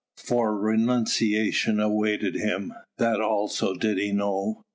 For 0.17 0.57
renunciation 0.59 1.79
awaited 1.79 2.33
him 2.33 2.73
that 2.97 3.21
also 3.21 3.75
did 3.75 3.99
he 3.99 4.11
know. 4.11 4.63